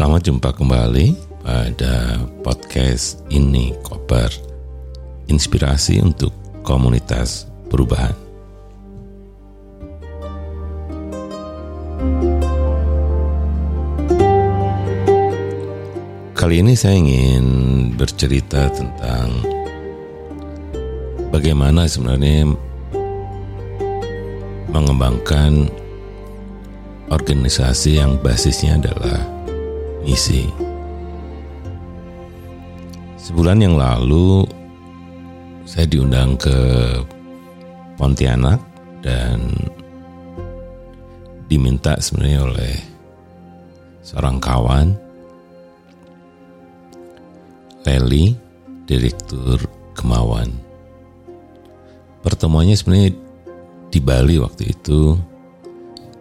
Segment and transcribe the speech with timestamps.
[0.00, 1.12] Selamat jumpa kembali
[1.44, 4.32] pada podcast ini Koper
[5.28, 6.32] Inspirasi untuk
[6.64, 8.16] komunitas perubahan.
[16.32, 17.44] Kali ini saya ingin
[17.92, 19.28] bercerita tentang
[21.28, 22.48] bagaimana sebenarnya
[24.72, 25.68] mengembangkan
[27.12, 29.39] organisasi yang basisnya adalah
[30.04, 30.48] misi.
[33.20, 34.42] Sebulan yang lalu
[35.68, 36.58] saya diundang ke
[38.00, 38.58] Pontianak
[39.04, 39.52] dan
[41.46, 42.74] diminta sebenarnya oleh
[44.00, 44.96] seorang kawan
[47.84, 48.36] Leli,
[48.88, 49.62] Direktur
[49.96, 50.52] Kemauan.
[52.20, 53.10] Pertemuannya sebenarnya
[53.90, 55.16] di Bali waktu itu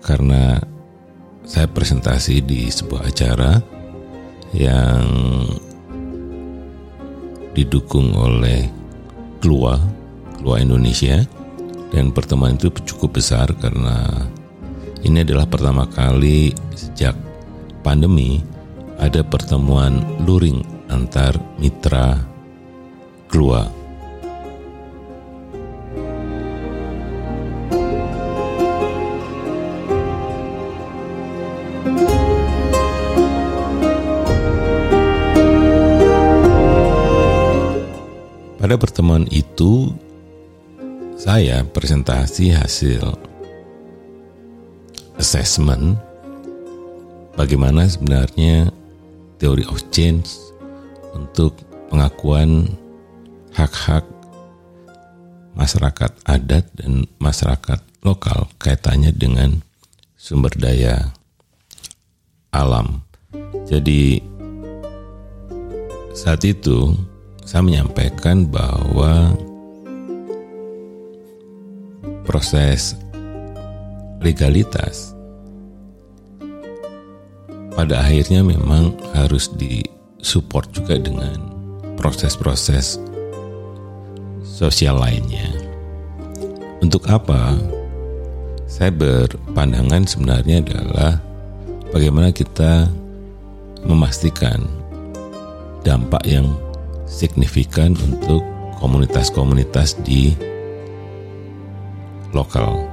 [0.00, 0.56] karena
[1.50, 3.58] saya presentasi di sebuah acara
[4.54, 5.02] yang
[7.50, 8.70] didukung oleh
[9.42, 9.74] Klua,
[10.38, 11.18] Klua Indonesia.
[11.90, 14.30] Dan pertemuan itu cukup besar karena
[15.02, 17.18] ini adalah pertama kali sejak
[17.82, 18.38] pandemi
[19.02, 22.14] ada pertemuan luring antar mitra
[23.26, 23.79] Klua
[38.60, 39.88] Pada pertemuan itu,
[41.16, 43.00] saya presentasi hasil
[45.16, 45.96] assessment
[47.40, 48.68] bagaimana sebenarnya
[49.40, 50.36] teori of change
[51.16, 51.56] untuk
[51.88, 52.68] pengakuan
[53.56, 54.04] hak-hak
[55.56, 59.64] masyarakat adat dan masyarakat lokal kaitannya dengan
[60.20, 61.16] sumber daya
[62.52, 63.00] alam.
[63.64, 64.20] Jadi
[66.12, 66.92] saat itu
[67.50, 69.34] saya menyampaikan bahwa
[72.22, 72.94] proses
[74.22, 75.18] legalitas
[77.74, 81.42] pada akhirnya memang harus disupport juga dengan
[81.98, 83.02] proses-proses
[84.46, 85.50] sosial lainnya.
[86.78, 87.58] Untuk apa?
[88.70, 91.18] Saya berpandangan sebenarnya adalah
[91.90, 92.86] bagaimana kita
[93.82, 94.70] memastikan
[95.82, 96.46] dampak yang
[97.10, 98.46] signifikan untuk
[98.78, 100.38] komunitas-komunitas di
[102.30, 102.86] lokal.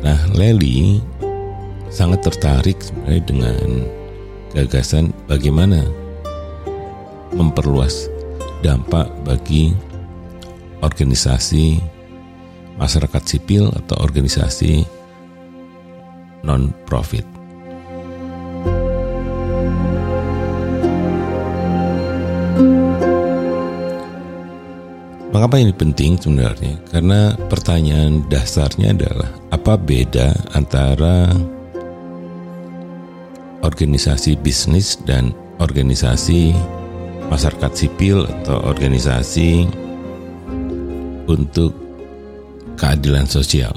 [0.00, 1.04] Nah, Leli
[1.92, 3.66] sangat tertarik sebenarnya dengan
[4.56, 5.84] gagasan bagaimana
[7.36, 8.08] memperluas
[8.64, 9.76] dampak bagi
[10.80, 11.76] organisasi
[12.80, 14.84] masyarakat sipil atau organisasi
[16.44, 17.35] non-profit.
[25.36, 26.80] Mengapa ini penting sebenarnya?
[26.88, 31.28] Karena pertanyaan dasarnya adalah apa beda antara
[33.60, 36.56] organisasi bisnis dan organisasi
[37.28, 39.68] masyarakat sipil atau organisasi
[41.28, 41.76] untuk
[42.80, 43.76] keadilan sosial.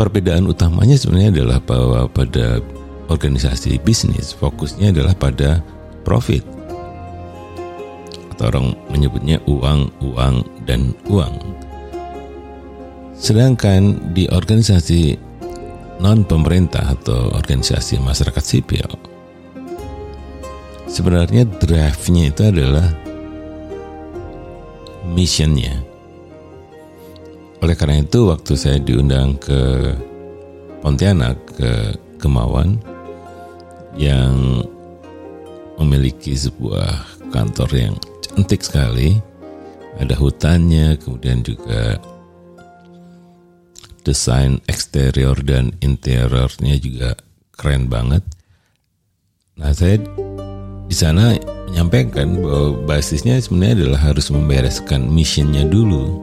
[0.00, 2.64] Perbedaan utamanya sebenarnya adalah bahwa pada
[3.12, 5.60] organisasi bisnis fokusnya adalah pada
[6.00, 6.57] profit
[8.38, 11.34] atau orang menyebutnya uang, uang, dan uang.
[13.18, 15.18] Sedangkan di organisasi
[15.98, 18.86] non pemerintah atau organisasi masyarakat sipil,
[20.86, 22.86] sebenarnya drive-nya itu adalah
[25.10, 25.82] missionnya.
[27.58, 29.90] Oleh karena itu waktu saya diundang ke
[30.78, 32.78] Pontianak ke Kemauan
[33.98, 34.62] yang
[35.74, 37.94] memiliki sebuah kantor yang
[38.38, 39.18] cantik sekali.
[39.98, 41.98] Ada hutannya, kemudian juga
[44.06, 47.18] desain eksterior dan interiornya juga
[47.58, 48.22] keren banget.
[49.58, 49.98] Nah, saya
[50.86, 51.34] di sana
[51.66, 56.22] menyampaikan bahwa basisnya sebenarnya adalah harus membereskan misinya dulu.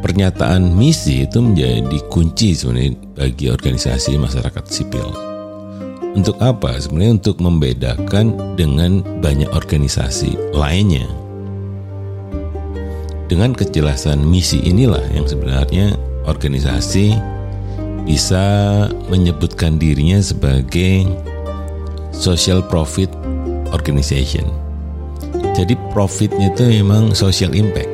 [0.00, 5.35] Pernyataan misi itu menjadi kunci sebenarnya bagi organisasi masyarakat sipil.
[6.16, 6.80] Untuk apa?
[6.80, 11.04] Sebenarnya untuk membedakan dengan banyak organisasi lainnya.
[13.28, 15.92] Dengan kejelasan misi inilah yang sebenarnya
[16.24, 17.12] organisasi
[18.08, 18.46] bisa
[19.12, 21.04] menyebutkan dirinya sebagai
[22.16, 23.12] social profit
[23.76, 24.48] organization.
[25.52, 27.92] Jadi profitnya itu memang social impact.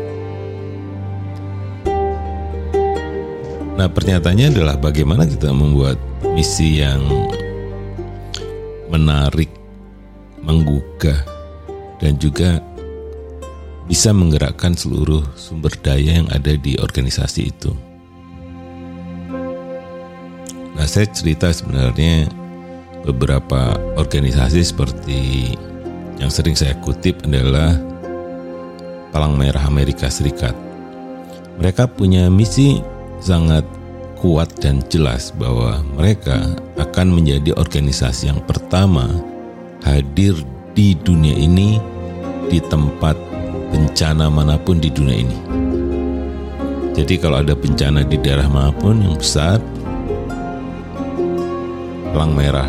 [3.75, 5.99] Nah, pernyataannya adalah bagaimana kita membuat
[6.39, 7.03] misi yang
[8.93, 9.49] menarik,
[10.45, 11.25] menggugah,
[11.99, 12.61] dan juga
[13.89, 17.73] bisa menggerakkan seluruh sumber daya yang ada di organisasi itu.
[20.73, 22.31] Nah, saya cerita sebenarnya
[23.03, 25.53] beberapa organisasi seperti
[26.23, 27.75] yang sering saya kutip adalah
[29.11, 30.57] Palang Merah Amerika Serikat.
[31.61, 32.81] Mereka punya misi
[33.21, 33.67] sangat
[34.23, 39.11] kuat dan jelas bahwa mereka akan menjadi organisasi yang pertama
[39.83, 40.39] hadir
[40.79, 41.83] di dunia ini
[42.47, 43.19] di tempat
[43.75, 45.39] bencana mana pun di dunia ini.
[46.95, 49.59] Jadi kalau ada bencana di daerah mana pun yang besar,
[52.15, 52.69] Pelang Merah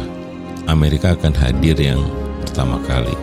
[0.66, 2.02] Amerika akan hadir yang
[2.42, 3.14] pertama kali.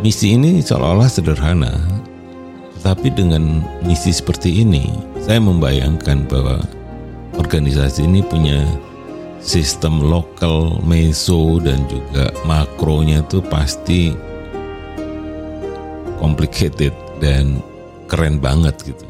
[0.00, 1.74] Misi ini seolah-olah sederhana,
[2.84, 4.92] tapi dengan misi seperti ini,
[5.24, 6.60] saya membayangkan bahwa
[7.40, 8.60] organisasi ini punya
[9.40, 14.12] sistem lokal, meso, dan juga makronya itu pasti
[16.20, 16.92] complicated
[17.24, 17.56] dan
[18.04, 19.06] keren banget gitu.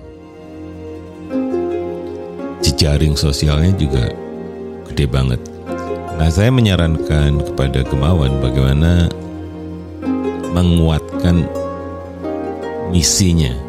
[2.62, 4.06] Jejaring sosialnya juga
[4.86, 5.42] gede banget.
[6.14, 9.10] Nah, saya menyarankan kepada Kemawan bagaimana
[10.54, 11.42] menguatkan
[12.94, 13.63] misinya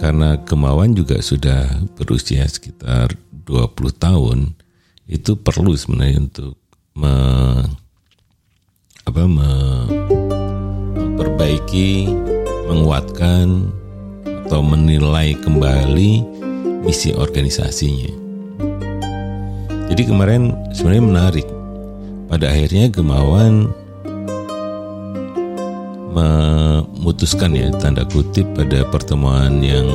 [0.00, 1.68] karena kemauan juga sudah
[2.00, 3.12] berusia sekitar
[3.44, 4.56] 20 tahun
[5.04, 6.56] itu perlu sebenarnya untuk
[6.96, 7.14] me,
[9.04, 9.50] apa, me,
[10.96, 12.08] memperbaiki,
[12.72, 13.68] menguatkan
[14.48, 16.24] atau menilai kembali
[16.80, 18.10] misi organisasinya.
[19.90, 21.46] Jadi kemarin sebenarnya menarik.
[22.30, 23.74] Pada akhirnya Gemawan
[27.00, 29.88] memutuskan ya tanda kutip pada pertemuan yang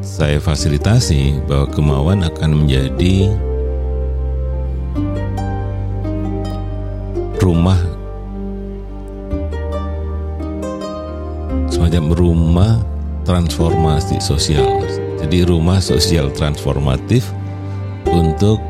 [0.00, 3.28] saya fasilitasi bahwa kemauan akan menjadi
[7.44, 7.76] rumah
[11.68, 12.72] semacam rumah
[13.28, 14.80] transformasi sosial.
[15.20, 17.28] Jadi rumah sosial transformatif
[18.08, 18.64] untuk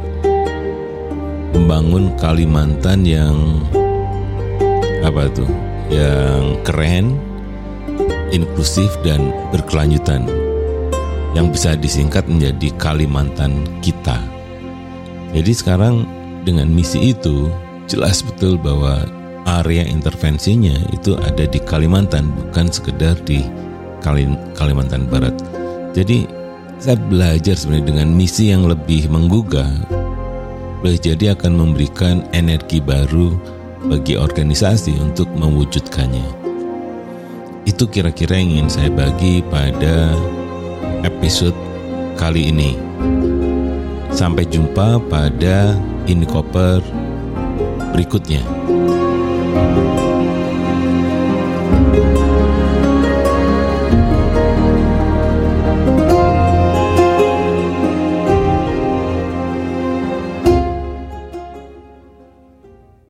[1.55, 3.63] membangun Kalimantan yang
[5.07, 7.21] apa tuh yang keren,
[8.33, 10.25] inklusif dan berkelanjutan
[11.37, 14.17] yang bisa disingkat menjadi Kalimantan kita.
[15.33, 16.09] Jadi sekarang
[16.45, 17.49] dengan misi itu
[17.89, 19.05] jelas betul bahwa
[19.61, 23.45] area intervensinya itu ada di Kalimantan bukan sekedar di
[24.57, 25.37] Kalimantan Barat.
[25.93, 26.25] Jadi
[26.83, 29.71] saya belajar sebenarnya dengan misi yang lebih menggugah
[30.83, 33.39] boleh jadi akan memberikan energi baru
[33.87, 36.43] bagi organisasi untuk mewujudkannya.
[37.67, 40.15] Itu kira-kira yang ingin saya bagi pada
[41.07, 41.55] episode
[42.19, 42.79] kali ini.
[44.13, 45.75] Sampai jumpa pada
[46.07, 46.83] Ini Koper
[47.95, 48.43] berikutnya.
[49.53, 50.12] thank you